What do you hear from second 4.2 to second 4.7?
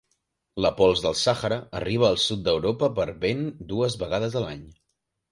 a l'any.